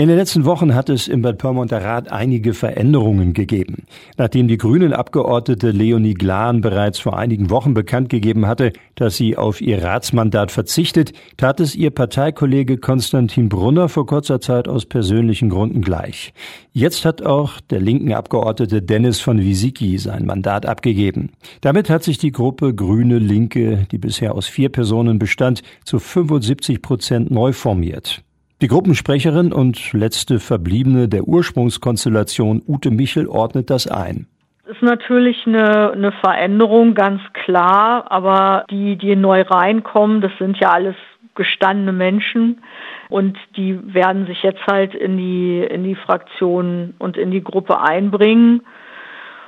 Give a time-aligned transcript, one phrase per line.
[0.00, 3.82] In den letzten Wochen hat es im Bad Pyrmonter Rat einige Veränderungen gegeben.
[4.16, 9.36] Nachdem die grünen Abgeordnete Leonie Glan bereits vor einigen Wochen bekannt gegeben hatte, dass sie
[9.36, 15.50] auf ihr Ratsmandat verzichtet, tat es ihr Parteikollege Konstantin Brunner vor kurzer Zeit aus persönlichen
[15.50, 16.32] Gründen gleich.
[16.72, 21.32] Jetzt hat auch der linken Abgeordnete Dennis von Wisicki sein Mandat abgegeben.
[21.60, 26.82] Damit hat sich die Gruppe Grüne Linke, die bisher aus vier Personen bestand, zu 75
[26.82, 28.22] Prozent neu formiert.
[28.60, 34.26] Die Gruppensprecherin und letzte Verbliebene der Ursprungskonstellation Ute Michel ordnet das ein.
[34.66, 40.72] Ist natürlich eine, eine Veränderung, ganz klar, aber die, die neu reinkommen, das sind ja
[40.72, 40.96] alles
[41.36, 42.60] gestandene Menschen
[43.08, 47.80] und die werden sich jetzt halt in die, in die Fraktion und in die Gruppe
[47.80, 48.62] einbringen.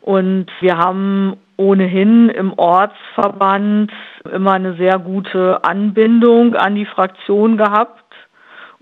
[0.00, 3.90] Und wir haben ohnehin im Ortsverband
[4.32, 8.01] immer eine sehr gute Anbindung an die Fraktion gehabt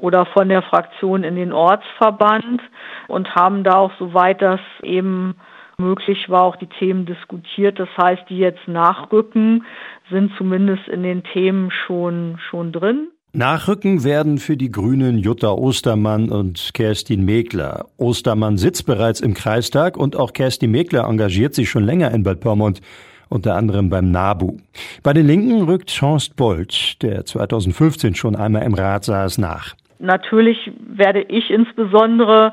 [0.00, 2.60] oder von der Fraktion in den Ortsverband
[3.08, 5.34] und haben da auch, soweit das eben
[5.78, 7.78] möglich war, auch die Themen diskutiert.
[7.78, 9.64] Das heißt, die jetzt nachrücken,
[10.10, 13.08] sind zumindest in den Themen schon, schon drin.
[13.32, 17.86] Nachrücken werden für die Grünen Jutta Ostermann und Kerstin Megler.
[17.96, 22.40] Ostermann sitzt bereits im Kreistag und auch Kerstin Megler engagiert sich schon länger in Bad
[22.40, 22.80] Pyrmont
[23.28, 24.56] unter anderem beim NABU.
[25.04, 29.76] Bei den Linken rückt Horst Bolt, der 2015 schon einmal im Rat saß, nach.
[30.00, 32.52] Natürlich werde ich insbesondere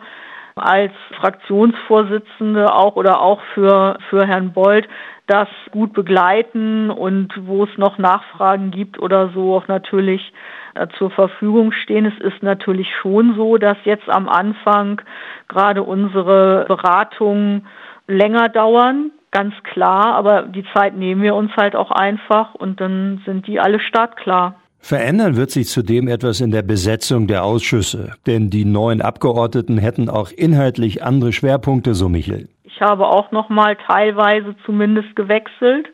[0.56, 4.88] als Fraktionsvorsitzende auch oder auch für, für Herrn Bold
[5.28, 10.34] das gut begleiten und wo es noch Nachfragen gibt oder so auch natürlich
[10.76, 12.06] äh, zur Verfügung stehen.
[12.06, 15.02] Es ist natürlich schon so, dass jetzt am Anfang
[15.50, 17.68] gerade unsere Beratungen
[18.08, 23.22] länger dauern, ganz klar, aber die Zeit nehmen wir uns halt auch einfach und dann
[23.26, 24.56] sind die alle startklar.
[24.80, 30.10] Verändern wird sich zudem etwas in der Besetzung der Ausschüsse, denn die neuen Abgeordneten hätten
[30.10, 32.48] auch inhaltlich andere Schwerpunkte, so Michel.
[32.64, 35.88] Ich habe auch noch mal teilweise zumindest gewechselt,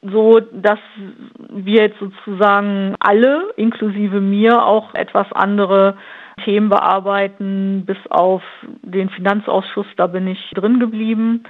[0.00, 0.78] so dass
[1.50, 5.96] wir jetzt sozusagen alle, inklusive mir, auch etwas andere
[6.44, 8.42] Themen bearbeiten, bis auf
[8.82, 11.42] den Finanzausschuss, da bin ich drin geblieben.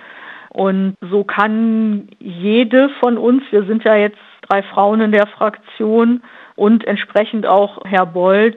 [0.51, 4.19] Und so kann jede von uns, wir sind ja jetzt
[4.49, 6.23] drei Frauen in der Fraktion
[6.57, 8.57] und entsprechend auch Herr Bold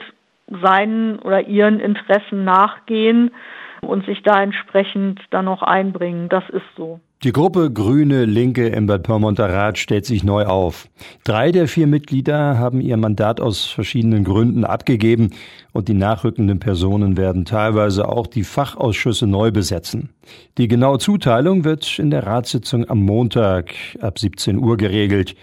[0.62, 3.31] seinen oder ihren Interessen nachgehen
[3.81, 6.29] und sich da entsprechend dann noch einbringen.
[6.29, 7.00] Das ist so.
[7.24, 10.88] Die Gruppe Grüne Linke im Bad Pyrmonter Rat stellt sich neu auf.
[11.24, 15.29] Drei der vier Mitglieder haben ihr Mandat aus verschiedenen Gründen abgegeben
[15.72, 20.09] und die nachrückenden Personen werden teilweise auch die Fachausschüsse neu besetzen.
[20.58, 25.35] Die genaue Zuteilung wird in der Ratssitzung am Montag ab 17 Uhr geregelt.